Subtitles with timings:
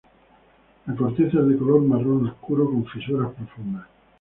[0.87, 3.85] La corteza es de color marrón oscuro, con fisuras profundas.